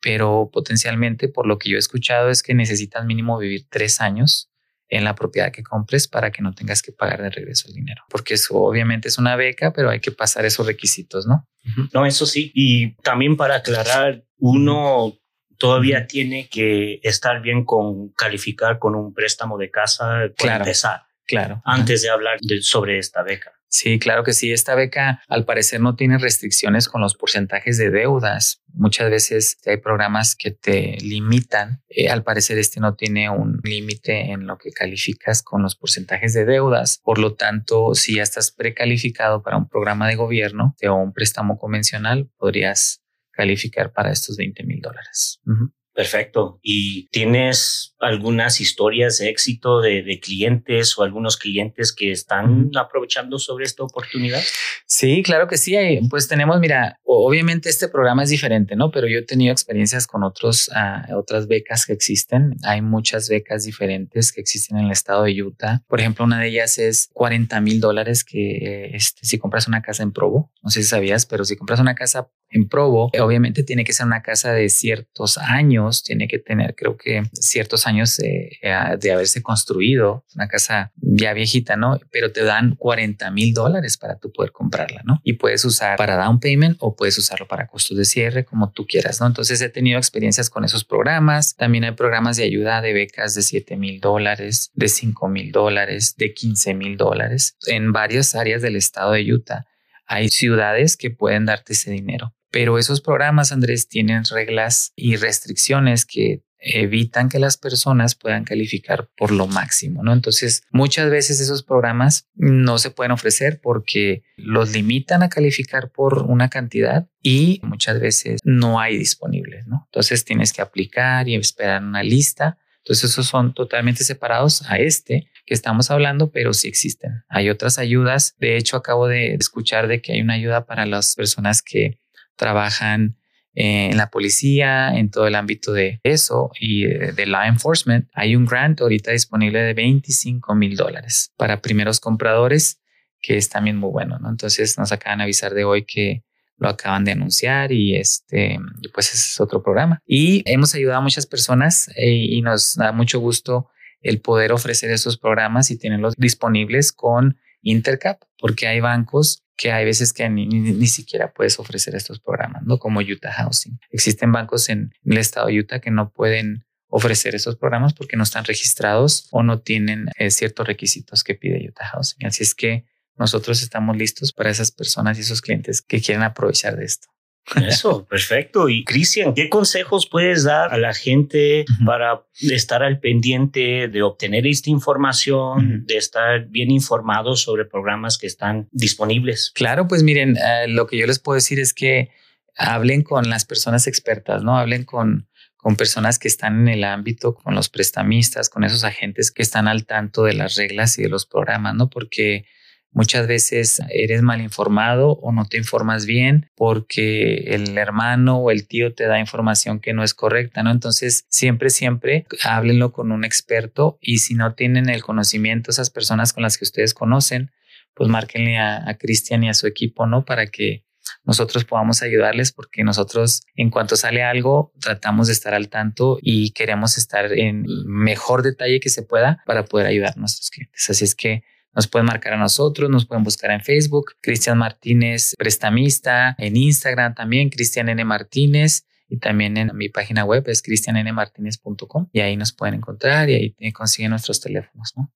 pero 0.00 0.50
potencialmente 0.52 1.28
por 1.28 1.46
lo 1.46 1.58
que 1.58 1.70
yo 1.70 1.76
he 1.76 1.80
escuchado 1.80 2.30
es 2.30 2.42
que 2.42 2.54
necesitan 2.54 3.06
mínimo 3.06 3.38
vivir 3.38 3.66
tres 3.68 4.00
años 4.00 4.50
en 4.90 5.04
la 5.04 5.14
propiedad 5.14 5.52
que 5.52 5.62
compres 5.62 6.08
para 6.08 6.30
que 6.32 6.42
no 6.42 6.52
tengas 6.52 6.82
que 6.82 6.92
pagar 6.92 7.22
de 7.22 7.30
regreso 7.30 7.68
el 7.68 7.74
dinero. 7.74 8.02
Porque 8.10 8.34
eso 8.34 8.56
obviamente 8.56 9.08
es 9.08 9.18
una 9.18 9.36
beca, 9.36 9.72
pero 9.72 9.88
hay 9.88 10.00
que 10.00 10.10
pasar 10.10 10.44
esos 10.44 10.66
requisitos, 10.66 11.26
¿no? 11.26 11.48
No, 11.94 12.04
eso 12.04 12.26
sí. 12.26 12.50
Y 12.54 12.94
también 12.96 13.36
para 13.36 13.56
aclarar, 13.56 14.24
uno 14.38 15.16
todavía 15.58 16.06
tiene 16.06 16.48
que 16.48 17.00
estar 17.02 17.40
bien 17.40 17.64
con 17.64 18.08
calificar 18.10 18.78
con 18.78 18.96
un 18.96 19.14
préstamo 19.14 19.58
de 19.58 19.70
casa 19.70 20.06
para 20.06 20.34
claro, 20.34 20.64
empezar. 20.64 21.02
Claro. 21.30 21.62
Antes 21.64 22.02
de 22.02 22.10
hablar 22.10 22.38
de, 22.40 22.60
sobre 22.60 22.98
esta 22.98 23.22
beca. 23.22 23.52
Sí, 23.68 24.00
claro 24.00 24.24
que 24.24 24.32
sí. 24.32 24.50
Esta 24.52 24.74
beca 24.74 25.22
al 25.28 25.44
parecer 25.44 25.80
no 25.80 25.94
tiene 25.94 26.18
restricciones 26.18 26.88
con 26.88 27.00
los 27.00 27.14
porcentajes 27.14 27.78
de 27.78 27.90
deudas. 27.90 28.60
Muchas 28.72 29.10
veces 29.10 29.58
hay 29.64 29.76
programas 29.76 30.34
que 30.34 30.50
te 30.50 30.96
limitan. 31.00 31.80
Eh, 31.88 32.08
al 32.08 32.24
parecer 32.24 32.58
este 32.58 32.80
no 32.80 32.96
tiene 32.96 33.30
un 33.30 33.60
límite 33.62 34.32
en 34.32 34.48
lo 34.48 34.58
que 34.58 34.72
calificas 34.72 35.44
con 35.44 35.62
los 35.62 35.76
porcentajes 35.76 36.34
de 36.34 36.44
deudas. 36.44 37.00
Por 37.04 37.20
lo 37.20 37.34
tanto, 37.34 37.94
si 37.94 38.16
ya 38.16 38.24
estás 38.24 38.50
precalificado 38.50 39.40
para 39.42 39.56
un 39.56 39.68
programa 39.68 40.08
de 40.08 40.16
gobierno 40.16 40.74
o 40.82 40.94
un 40.94 41.12
préstamo 41.12 41.56
convencional, 41.56 42.28
podrías 42.38 43.04
calificar 43.30 43.92
para 43.92 44.10
estos 44.10 44.36
20 44.36 44.64
mil 44.64 44.80
dólares. 44.80 45.40
Uh 45.46 45.52
-huh. 45.52 45.72
Perfecto. 45.94 46.58
¿Y 46.62 47.08
tienes 47.10 47.89
algunas 48.00 48.60
historias 48.60 49.18
de 49.18 49.28
éxito 49.28 49.80
de, 49.80 50.18
clientes 50.20 50.98
o 50.98 51.02
algunos 51.02 51.36
clientes 51.36 51.92
que 51.92 52.10
están 52.10 52.70
aprovechando 52.76 53.38
sobre 53.38 53.64
esta 53.64 53.84
oportunidad? 53.84 54.42
Sí, 54.86 55.22
claro 55.22 55.46
que 55.46 55.56
sí. 55.56 55.76
Pues 56.08 56.26
tenemos, 56.26 56.58
mira, 56.60 56.98
obviamente 57.04 57.68
este 57.68 57.88
programa 57.88 58.24
es 58.24 58.30
diferente, 58.30 58.74
¿no? 58.74 58.90
Pero 58.90 59.06
yo 59.06 59.18
he 59.18 59.22
tenido 59.22 59.52
experiencias 59.52 60.06
con 60.06 60.24
otros, 60.24 60.70
ah, 60.74 61.06
otras 61.14 61.46
becas 61.46 61.86
que 61.86 61.92
existen. 61.92 62.56
Hay 62.64 62.82
muchas 62.82 63.28
becas 63.28 63.64
diferentes 63.64 64.32
que 64.32 64.40
existen 64.40 64.78
en 64.78 64.86
el 64.86 64.90
estado 64.90 65.24
de 65.24 65.42
Utah. 65.42 65.82
Por 65.86 66.00
ejemplo, 66.00 66.24
una 66.24 66.40
de 66.40 66.48
ellas 66.48 66.78
es 66.78 67.08
40 67.12 67.60
mil 67.60 67.80
dólares 67.80 68.24
que 68.24 68.90
este, 68.94 69.24
si 69.24 69.38
compras 69.38 69.68
una 69.68 69.82
casa 69.82 70.02
en 70.02 70.12
Provo, 70.12 70.50
no 70.62 70.70
sé 70.70 70.82
si 70.82 70.88
sabías, 70.88 71.26
pero 71.26 71.44
si 71.44 71.56
compras 71.56 71.80
una 71.80 71.94
casa 71.94 72.30
en 72.50 72.68
Provo, 72.68 73.10
obviamente 73.20 73.62
tiene 73.62 73.84
que 73.84 73.92
ser 73.92 74.06
una 74.06 74.22
casa 74.22 74.52
de 74.52 74.68
ciertos 74.68 75.38
años, 75.38 76.02
tiene 76.02 76.26
que 76.26 76.38
tener, 76.38 76.74
creo 76.74 76.96
que, 76.96 77.22
ciertos 77.32 77.86
años 77.86 77.89
de, 78.16 78.58
de 78.98 79.12
haberse 79.12 79.42
construido, 79.42 80.24
una 80.34 80.48
casa 80.48 80.92
ya 80.96 81.32
viejita, 81.32 81.76
¿no? 81.76 81.98
Pero 82.10 82.32
te 82.32 82.44
dan 82.44 82.76
40 82.76 83.30
mil 83.30 83.52
dólares 83.52 83.96
para 83.96 84.18
tú 84.18 84.32
poder 84.32 84.52
comprarla, 84.52 85.02
¿no? 85.04 85.20
Y 85.24 85.34
puedes 85.34 85.64
usar 85.64 85.96
para 85.96 86.16
down 86.16 86.40
payment 86.40 86.76
o 86.80 86.94
puedes 86.94 87.18
usarlo 87.18 87.46
para 87.46 87.66
costos 87.66 87.96
de 87.96 88.04
cierre, 88.04 88.44
como 88.44 88.70
tú 88.70 88.86
quieras, 88.86 89.20
¿no? 89.20 89.26
Entonces 89.26 89.60
he 89.60 89.68
tenido 89.68 89.98
experiencias 89.98 90.50
con 90.50 90.64
esos 90.64 90.84
programas. 90.84 91.56
También 91.56 91.84
hay 91.84 91.92
programas 91.92 92.36
de 92.36 92.44
ayuda 92.44 92.80
de 92.80 92.92
becas 92.92 93.34
de 93.34 93.42
7 93.42 93.76
mil 93.76 94.00
dólares, 94.00 94.70
de 94.74 94.88
5 94.88 95.28
mil 95.28 95.52
dólares, 95.52 96.14
de 96.16 96.32
15 96.32 96.74
mil 96.74 96.96
dólares 96.96 97.56
en 97.66 97.92
varias 97.92 98.34
áreas 98.34 98.62
del 98.62 98.76
estado 98.76 99.12
de 99.12 99.32
Utah. 99.32 99.66
Hay 100.06 100.28
ciudades 100.28 100.96
que 100.96 101.10
pueden 101.10 101.46
darte 101.46 101.72
ese 101.72 101.90
dinero. 101.90 102.34
Pero 102.50 102.78
esos 102.78 103.00
programas, 103.00 103.52
Andrés, 103.52 103.88
tienen 103.88 104.24
reglas 104.24 104.92
y 104.96 105.16
restricciones 105.16 106.04
que 106.04 106.42
evitan 106.60 107.28
que 107.28 107.38
las 107.38 107.56
personas 107.56 108.14
puedan 108.14 108.44
calificar 108.44 109.08
por 109.16 109.32
lo 109.32 109.46
máximo, 109.46 110.02
¿no? 110.02 110.12
Entonces, 110.12 110.62
muchas 110.70 111.10
veces 111.10 111.40
esos 111.40 111.62
programas 111.62 112.28
no 112.34 112.78
se 112.78 112.90
pueden 112.90 113.12
ofrecer 113.12 113.60
porque 113.62 114.22
los 114.36 114.72
limitan 114.72 115.22
a 115.22 115.28
calificar 115.28 115.90
por 115.90 116.24
una 116.24 116.48
cantidad 116.50 117.08
y 117.22 117.60
muchas 117.62 118.00
veces 118.00 118.40
no 118.44 118.78
hay 118.78 118.98
disponibles, 118.98 119.66
¿no? 119.66 119.84
Entonces, 119.86 120.24
tienes 120.24 120.52
que 120.52 120.62
aplicar 120.62 121.28
y 121.28 121.34
esperar 121.34 121.82
una 121.82 122.02
lista. 122.02 122.58
Entonces, 122.78 123.10
esos 123.10 123.26
son 123.26 123.54
totalmente 123.54 124.04
separados 124.04 124.62
a 124.68 124.76
este 124.76 125.28
que 125.46 125.54
estamos 125.54 125.90
hablando, 125.90 126.30
pero 126.30 126.52
sí 126.52 126.68
existen. 126.68 127.24
Hay 127.28 127.50
otras 127.50 127.78
ayudas. 127.78 128.36
De 128.38 128.56
hecho, 128.56 128.76
acabo 128.76 129.08
de 129.08 129.34
escuchar 129.34 129.88
de 129.88 130.00
que 130.00 130.12
hay 130.12 130.20
una 130.20 130.34
ayuda 130.34 130.66
para 130.66 130.86
las 130.86 131.14
personas 131.14 131.62
que 131.62 132.00
trabajan 132.36 133.16
en 133.54 133.96
la 133.96 134.10
policía, 134.10 134.96
en 134.96 135.10
todo 135.10 135.26
el 135.26 135.34
ámbito 135.34 135.72
de 135.72 136.00
eso 136.02 136.50
y 136.58 136.84
de 136.84 137.26
law 137.26 137.44
enforcement. 137.44 138.08
Hay 138.14 138.36
un 138.36 138.46
grant 138.46 138.80
ahorita 138.80 139.10
disponible 139.12 139.60
de 139.60 139.74
25 139.74 140.54
mil 140.54 140.76
dólares 140.76 141.32
para 141.36 141.60
primeros 141.60 142.00
compradores, 142.00 142.80
que 143.20 143.36
es 143.36 143.48
también 143.48 143.76
muy 143.76 143.90
bueno, 143.90 144.18
¿no? 144.18 144.30
Entonces 144.30 144.78
nos 144.78 144.92
acaban 144.92 145.18
de 145.18 145.24
avisar 145.24 145.52
de 145.52 145.64
hoy 145.64 145.84
que 145.84 146.24
lo 146.60 146.68
acaban 146.68 147.04
de 147.04 147.12
anunciar 147.12 147.72
y 147.72 147.96
este, 147.96 148.58
pues 148.92 149.14
es 149.14 149.40
otro 149.40 149.62
programa. 149.62 150.00
Y 150.06 150.42
hemos 150.44 150.74
ayudado 150.74 150.98
a 150.98 151.02
muchas 151.02 151.26
personas 151.26 151.88
eh, 151.96 152.10
y 152.10 152.42
nos 152.42 152.76
da 152.76 152.92
mucho 152.92 153.18
gusto 153.18 153.68
el 154.02 154.20
poder 154.20 154.52
ofrecer 154.52 154.90
esos 154.90 155.18
programas 155.18 155.70
y 155.70 155.78
tenerlos 155.78 156.14
disponibles 156.16 156.92
con 156.92 157.38
Intercap, 157.62 158.22
porque 158.38 158.66
hay 158.66 158.80
bancos 158.80 159.42
que 159.60 159.72
hay 159.72 159.84
veces 159.84 160.14
que 160.14 160.26
ni, 160.30 160.86
siquiera 160.86 161.34
puedes 161.34 161.58
ofrecer 161.58 161.94
estos 161.94 162.18
programas, 162.18 162.62
¿no? 162.62 162.78
Como 162.78 163.00
Utah 163.00 163.30
Housing. 163.30 163.78
Existen 163.90 164.32
bancos 164.32 164.70
en 164.70 164.94
el 165.04 165.18
estado 165.18 165.48
de 165.48 165.60
Utah 165.60 165.80
que 165.80 165.90
no 165.90 166.12
pueden 166.12 166.64
ofrecer 166.88 167.34
esos 167.34 167.56
programas 167.56 167.92
porque 167.92 168.16
no 168.16 168.22
están 168.22 168.46
registrados 168.46 169.28
o 169.30 169.42
no 169.42 169.60
tienen 169.60 170.08
eh, 170.16 170.30
ciertos 170.30 170.66
requisitos 170.66 171.22
que 171.22 171.34
pide 171.34 171.68
Utah 171.68 171.84
Housing. 171.88 172.26
Así 172.26 172.42
es 172.42 172.54
que 172.54 172.86
nosotros 173.16 173.60
estamos 173.60 173.98
listos 173.98 174.32
para 174.32 174.48
esas 174.48 174.70
personas 174.70 175.18
y 175.18 175.20
esos 175.20 175.42
clientes 175.42 175.82
que 175.82 176.00
quieren 176.00 176.22
aprovechar 176.22 176.76
de 176.76 176.86
esto. 176.86 177.08
Eso, 177.56 178.06
perfecto. 178.10 178.68
Y 178.68 178.84
Cristian, 178.84 179.34
¿qué 179.34 179.48
consejos 179.48 180.08
puedes 180.08 180.44
dar 180.44 180.72
a 180.72 180.78
la 180.78 180.94
gente 180.94 181.64
para 181.84 182.24
estar 182.40 182.82
al 182.82 183.00
pendiente 183.00 183.88
de 183.88 184.02
obtener 184.02 184.46
esta 184.46 184.70
información, 184.70 185.84
de 185.86 185.96
estar 185.96 186.46
bien 186.48 186.70
informados 186.70 187.42
sobre 187.42 187.64
programas 187.64 188.18
que 188.18 188.26
están 188.26 188.68
disponibles? 188.72 189.52
Claro, 189.54 189.88
pues 189.88 190.02
miren, 190.02 190.36
eh, 190.36 190.68
lo 190.68 190.86
que 190.86 190.98
yo 190.98 191.06
les 191.06 191.18
puedo 191.18 191.34
decir 191.34 191.58
es 191.58 191.74
que 191.74 192.10
hablen 192.56 193.02
con 193.02 193.28
las 193.28 193.44
personas 193.44 193.86
expertas, 193.86 194.42
¿no? 194.42 194.58
Hablen 194.58 194.84
con, 194.84 195.28
con 195.56 195.76
personas 195.76 196.18
que 196.18 196.28
están 196.28 196.60
en 196.60 196.68
el 196.68 196.84
ámbito, 196.84 197.34
con 197.34 197.54
los 197.54 197.68
prestamistas, 197.68 198.48
con 198.48 198.64
esos 198.64 198.84
agentes 198.84 199.30
que 199.30 199.42
están 199.42 199.68
al 199.68 199.86
tanto 199.86 200.24
de 200.24 200.34
las 200.34 200.56
reglas 200.56 200.98
y 200.98 201.02
de 201.02 201.08
los 201.08 201.26
programas, 201.26 201.74
¿no? 201.74 201.88
Porque 201.88 202.44
Muchas 202.92 203.28
veces 203.28 203.80
eres 203.90 204.20
mal 204.20 204.40
informado 204.40 205.12
o 205.12 205.30
no 205.30 205.44
te 205.44 205.56
informas 205.58 206.06
bien 206.06 206.50
porque 206.56 207.54
el 207.54 207.78
hermano 207.78 208.38
o 208.38 208.50
el 208.50 208.66
tío 208.66 208.94
te 208.94 209.06
da 209.06 209.20
información 209.20 209.78
que 209.78 209.92
no 209.92 210.02
es 210.02 210.12
correcta, 210.12 210.64
¿no? 210.64 210.72
Entonces, 210.72 211.24
siempre, 211.28 211.70
siempre 211.70 212.26
háblenlo 212.42 212.90
con 212.90 213.12
un 213.12 213.24
experto 213.24 213.96
y 214.00 214.18
si 214.18 214.34
no 214.34 214.54
tienen 214.54 214.88
el 214.88 215.04
conocimiento, 215.04 215.70
esas 215.70 215.90
personas 215.90 216.32
con 216.32 216.42
las 216.42 216.58
que 216.58 216.64
ustedes 216.64 216.92
conocen, 216.92 217.52
pues 217.94 218.10
márquenle 218.10 218.58
a, 218.58 218.96
Cristian 218.98 219.44
y 219.44 219.48
a 219.48 219.54
su 219.54 219.68
equipo, 219.68 220.06
¿no? 220.06 220.24
Para 220.24 220.46
que 220.46 220.84
nosotros 221.24 221.64
podamos 221.64 222.02
ayudarles 222.02 222.50
porque 222.50 222.82
nosotros 222.82 223.42
en 223.54 223.70
cuanto 223.70 223.96
sale 223.96 224.22
algo 224.22 224.72
tratamos 224.80 225.28
de 225.28 225.32
estar 225.32 225.54
al 225.54 225.68
tanto 225.68 226.18
y 226.20 226.50
queremos 226.52 226.98
estar 226.98 227.32
en 227.32 227.64
mejor 227.86 228.42
detalle 228.42 228.80
que 228.80 228.90
se 228.90 229.02
pueda 229.02 229.42
para 229.46 229.64
poder 229.64 229.86
ayudar 229.86 230.14
a 230.16 230.20
nuestros 230.20 230.50
clientes. 230.50 230.90
Así 230.90 231.04
es 231.04 231.14
que 231.14 231.44
nos 231.74 231.86
pueden 231.86 232.06
marcar 232.06 232.32
a 232.34 232.36
nosotros, 232.36 232.90
nos 232.90 233.06
pueden 233.06 233.24
buscar 233.24 233.50
en 233.50 233.60
Facebook, 233.60 234.12
Cristian 234.20 234.58
Martínez 234.58 235.34
Prestamista, 235.38 236.34
en 236.38 236.56
Instagram 236.56 237.14
también, 237.14 237.48
Cristian 237.48 237.88
N. 237.88 238.04
Martínez 238.04 238.86
y 239.08 239.18
también 239.18 239.56
en 239.56 239.76
mi 239.76 239.88
página 239.88 240.24
web 240.24 240.44
es 240.46 240.62
cristiannmartinez.com 240.62 242.08
y 242.12 242.20
ahí 242.20 242.36
nos 242.36 242.52
pueden 242.52 242.76
encontrar 242.76 243.28
y 243.28 243.56
ahí 243.58 243.72
consiguen 243.72 244.10
nuestros 244.10 244.40
teléfonos, 244.40 244.92
¿no? 244.96 245.12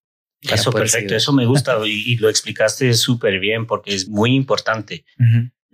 eso 0.53 0.73
perfecto, 0.73 1.15
eso 1.15 1.33
me 1.33 1.47
gusta 1.47 1.79
y, 1.87 2.17
lo 2.17 2.29
explicaste 2.29 2.93
súper 2.95 3.39
bien 3.41 3.67
porque 3.67 3.95
es 3.95 4.09
muy 4.09 4.35
importante 4.35 5.05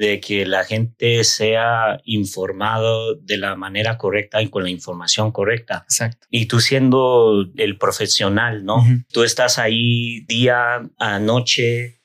de 0.00 0.18
que 0.18 0.46
la 0.46 0.64
gente 0.64 1.24
sea 1.24 2.00
informado 2.04 3.16
de 3.16 3.36
la 3.36 3.54
manera 3.54 3.98
correcta 3.98 4.40
y 4.40 4.48
con 4.48 4.62
la 4.62 4.70
información 4.70 5.30
correcta. 5.30 5.82
Exacto. 5.84 6.26
Y 6.30 6.46
tú 6.46 6.58
siendo 6.60 7.44
el 7.58 7.76
profesional, 7.76 8.64
¿no? 8.64 8.82
Tú 9.12 9.24
estás 9.24 9.58
ahí 9.58 10.24
día 10.26 10.88
a 10.98 11.18
noche 11.18 11.99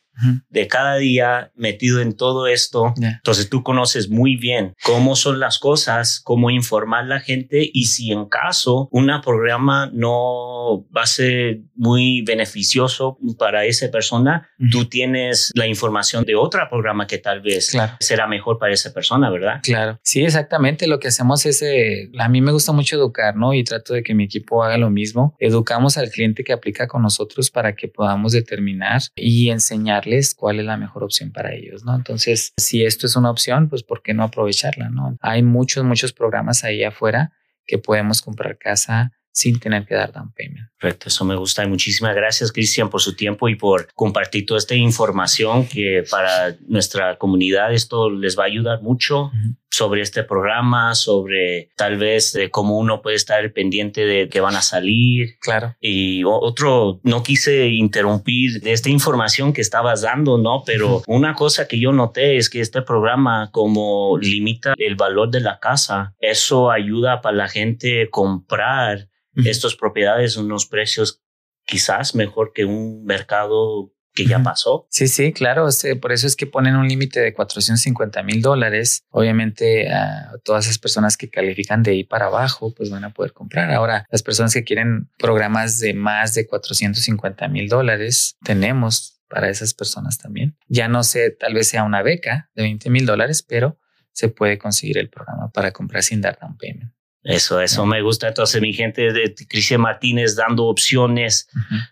de 0.50 0.68
cada 0.68 0.96
día 0.98 1.52
metido 1.56 2.02
en 2.02 2.16
todo 2.16 2.48
esto. 2.48 2.94
Entonces 2.98 3.50
tú 3.50 3.64
conoces 3.64 4.10
muy 4.10 4.36
bien 4.36 4.76
cómo 4.84 5.16
son 5.16 5.40
las 5.40 5.60
cosas, 5.60 6.20
cómo 6.24 6.50
informar 6.50 7.04
a 7.04 7.08
la 7.08 7.20
gente 7.20 7.70
y 7.74 7.86
si 7.86 8.12
en 8.12 8.26
caso 8.26 8.88
un 8.92 9.10
programa 9.24 9.90
no 9.94 10.86
va 10.96 11.04
a 11.04 11.06
ser 11.06 11.60
muy 11.76 12.22
beneficioso 12.22 13.18
para 13.38 13.66
esa 13.66 13.90
persona, 13.90 14.50
tú 14.72 14.86
tienes 14.86 15.52
la 15.56 15.68
información 15.68 16.24
de 16.24 16.36
otro 16.36 16.68
programa 16.70 17.08
que 17.08 17.18
tal 17.18 17.42
vez 17.42 17.76
será 18.00 18.28
mejor 18.28 18.58
para 18.58 18.74
esa 18.74 18.94
persona, 18.94 19.30
¿verdad? 19.30 19.60
Claro. 19.64 20.00
Sí, 20.04 20.24
exactamente. 20.24 20.88
Lo 20.88 21.00
que 21.00 21.10
hacemos 21.10 21.46
es, 21.46 21.62
eh, 21.62 22.10
a 22.18 22.30
mí 22.30 22.42
me 22.42 22.52
gusta 22.52 22.72
mucho 22.72 22.96
educar, 22.96 23.36
¿no? 23.36 23.54
Y 23.54 23.64
trato 23.64 23.94
de 23.94 24.04
que 24.04 24.14
mi 24.14 24.26
equipo 24.26 24.64
haga 24.64 24.78
lo 24.78 24.90
mismo. 24.90 25.36
Educamos 25.40 25.98
al 25.98 26.10
cliente 26.10 26.44
que 26.44 26.54
aplica 26.54 26.88
con 26.88 27.02
nosotros 27.02 27.52
para 27.52 27.76
que 27.76 27.88
podamos 27.88 28.32
determinar 28.32 29.02
y 29.16 29.50
enseñar 29.50 30.05
cuál 30.36 30.60
es 30.60 30.66
la 30.66 30.78
mejor 30.78 31.04
opción 31.04 31.32
para 31.32 31.54
ellos, 31.54 31.84
¿no? 31.84 31.96
Entonces, 31.96 32.54
si 32.58 32.86
esto 32.86 33.08
es 33.08 33.16
una 33.16 33.32
opción, 33.32 33.70
pues 33.70 33.84
¿por 33.84 34.02
qué 34.02 34.14
no 34.14 34.24
aprovecharla, 34.24 34.90
no? 34.90 35.18
Hay 35.22 35.44
muchos, 35.44 35.84
muchos 35.84 36.14
programas 36.14 36.64
ahí 36.64 36.84
afuera 36.84 37.32
que 37.66 37.78
podemos 37.78 38.22
comprar 38.22 38.58
casa 38.58 39.12
sin 39.36 39.60
tener 39.60 39.86
que 39.86 39.96
dar 39.96 40.14
down 40.14 40.32
payment. 40.32 40.70
Perfecto, 40.80 41.10
eso 41.10 41.26
me 41.26 41.36
gusta 41.36 41.66
y 41.66 41.68
muchísimas 41.68 42.16
gracias 42.16 42.54
Cristian 42.54 42.90
por 42.90 43.02
su 43.02 43.18
tiempo 43.18 43.50
y 43.50 43.56
por 43.56 43.94
compartir 43.94 44.46
toda 44.46 44.60
esta 44.60 44.76
información 44.76 45.68
que 45.68 46.06
para 46.10 46.56
nuestra 46.68 47.18
comunidad 47.18 47.74
esto 47.74 48.10
les 48.10 48.40
va 48.40 48.44
a 48.44 48.48
ayudar 48.48 48.82
mucho 48.82 49.32
sobre 49.76 50.02
este 50.02 50.24
programa, 50.24 50.96
sobre 50.96 51.70
tal 51.76 51.98
vez 51.98 52.32
de 52.32 52.50
cómo 52.50 52.78
uno 52.78 53.02
puede 53.02 53.18
estar 53.18 53.52
pendiente 53.52 54.06
de 54.06 54.30
que 54.30 54.40
van 54.40 54.56
a 54.56 54.62
salir. 54.62 55.38
Claro. 55.42 55.76
Y 55.82 56.24
otro, 56.24 57.02
no 57.04 57.24
quise 57.24 57.68
interrumpir 57.68 58.62
de 58.62 58.72
esta 58.72 58.90
información 58.90 59.52
que 59.52 59.60
estabas 59.60 60.04
dando, 60.04 60.38
¿no? 60.38 60.64
Pero 60.66 61.04
una 61.08 61.34
cosa 61.34 61.68
que 61.68 61.78
yo 61.78 61.92
noté 61.92 62.38
es 62.38 62.50
que 62.50 62.62
este 62.62 62.84
programa 62.84 63.50
como 63.52 64.18
limita 64.18 64.76
el 64.78 64.96
valor 64.96 65.30
de 65.30 65.42
la 65.42 65.60
casa, 65.60 66.16
eso 66.20 66.72
ayuda 66.72 67.20
para 67.20 67.36
la 67.36 67.50
gente 67.50 68.10
comprar 68.10 69.10
estas 69.44 69.76
propiedades 69.76 70.38
unos 70.38 70.66
precios 70.66 71.22
quizás 71.66 72.16
mejor 72.16 72.54
que 72.54 72.64
un 72.64 73.04
mercado 73.04 73.92
que 74.16 74.26
ya 74.26 74.42
pasó. 74.42 74.88
Sí, 74.90 75.08
sí, 75.08 75.34
claro. 75.34 75.68
Por 76.02 76.12
eso 76.12 76.26
es 76.26 76.36
que 76.36 76.48
ponen 76.48 76.76
un 76.76 76.88
límite 76.88 77.20
de 77.20 77.34
450 77.34 78.24
mil 78.24 78.42
dólares. 78.42 79.04
Obviamente, 79.10 79.92
a 79.94 80.32
todas 80.44 80.66
esas 80.66 80.80
personas 80.80 81.18
que 81.18 81.30
califican 81.30 81.84
de 81.84 81.92
ahí 81.92 82.04
para 82.04 82.28
abajo, 82.28 82.74
pues 82.74 82.90
van 82.90 83.04
a 83.04 83.14
poder 83.14 83.34
comprar. 83.34 83.72
Ahora, 83.72 84.08
las 84.10 84.24
personas 84.24 84.54
que 84.54 84.64
quieren 84.64 85.10
programas 85.20 85.80
de 85.80 85.94
más 85.94 86.34
de 86.34 86.48
450 86.48 87.48
mil 87.50 87.68
dólares, 87.68 88.38
tenemos 88.44 89.22
para 89.28 89.50
esas 89.50 89.74
personas 89.74 90.18
también. 90.18 90.58
Ya 90.68 90.88
no 90.88 91.04
sé, 91.04 91.32
tal 91.32 91.54
vez 91.54 91.68
sea 91.68 91.84
una 91.84 92.02
beca 92.02 92.50
de 92.56 92.64
20 92.64 92.90
mil 92.90 93.06
dólares, 93.06 93.44
pero 93.44 93.78
se 94.14 94.30
puede 94.30 94.58
conseguir 94.58 94.98
el 94.98 95.10
programa 95.10 95.52
para 95.52 95.74
comprar 95.74 96.04
sin 96.04 96.22
dar 96.22 96.40
down 96.40 96.58
payment. 96.58 96.94
Eso, 97.22 97.60
eso 97.60 97.88
me 97.88 98.02
gusta. 98.04 98.28
Entonces, 98.28 98.62
mi 98.62 98.72
gente 98.72 99.12
de 99.12 99.34
Cristian 99.50 99.82
Martínez 99.82 100.36
dando 100.36 100.66
opciones, 100.66 101.50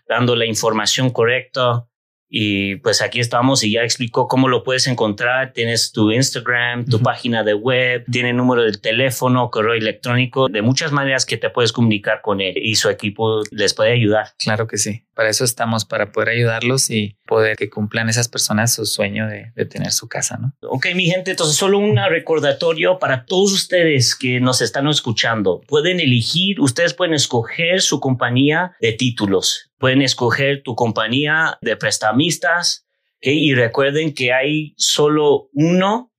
dando 0.08 0.36
la 0.36 0.46
información 0.46 1.10
correcta. 1.10 1.86
Y 2.28 2.76
pues 2.76 3.02
aquí 3.02 3.20
estamos 3.20 3.62
y 3.62 3.72
ya 3.72 3.82
explicó 3.82 4.26
cómo 4.26 4.48
lo 4.48 4.64
puedes 4.64 4.86
encontrar. 4.86 5.52
Tienes 5.52 5.92
tu 5.92 6.10
Instagram, 6.10 6.86
tu 6.86 7.00
página 7.00 7.44
de 7.44 7.54
web, 7.54 8.04
tiene 8.10 8.32
número 8.32 8.62
de 8.62 8.72
teléfono, 8.72 9.50
correo 9.50 9.74
electrónico, 9.74 10.48
de 10.48 10.62
muchas 10.62 10.90
maneras 10.90 11.26
que 11.26 11.36
te 11.36 11.50
puedes 11.50 11.72
comunicar 11.72 12.20
con 12.22 12.40
él 12.40 12.54
y 12.56 12.74
su 12.76 12.88
equipo 12.88 13.42
les 13.50 13.74
puede 13.74 13.92
ayudar. 13.92 14.28
Claro 14.38 14.66
que 14.66 14.78
sí. 14.78 15.04
Para 15.14 15.28
eso 15.28 15.44
estamos, 15.44 15.84
para 15.84 16.10
poder 16.10 16.30
ayudarlos 16.30 16.90
y 16.90 17.18
poder 17.24 17.56
que 17.56 17.70
cumplan 17.70 18.08
esas 18.08 18.28
personas 18.28 18.74
su 18.74 18.84
sueño 18.84 19.28
de, 19.28 19.52
de 19.54 19.64
tener 19.64 19.92
su 19.92 20.08
casa, 20.08 20.36
¿no? 20.38 20.54
Ok, 20.62 20.86
mi 20.94 21.06
gente, 21.06 21.30
entonces 21.30 21.56
solo 21.56 21.78
un 21.78 21.96
recordatorio 21.96 22.98
para 22.98 23.24
todos 23.26 23.52
ustedes 23.52 24.16
que 24.16 24.40
nos 24.40 24.60
están 24.60 24.88
escuchando. 24.88 25.60
Pueden 25.68 26.00
elegir, 26.00 26.60
ustedes 26.60 26.94
pueden 26.94 27.14
escoger 27.14 27.80
su 27.80 28.00
compañía 28.00 28.72
de 28.80 28.92
títulos 28.92 29.70
Pueden 29.78 30.02
escoger 30.02 30.62
tu 30.62 30.74
compañía 30.74 31.58
de 31.60 31.76
prestamistas 31.76 32.86
y 33.20 33.54
recuerden 33.54 34.14
que 34.14 34.32
hay 34.32 34.74
solo 34.76 35.48
uno 35.52 36.12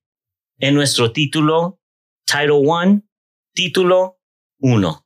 en 0.58 0.74
nuestro 0.74 1.12
título, 1.12 1.80
Title 2.24 2.62
One, 2.66 3.02
título 3.54 4.20
uno. 4.58 5.05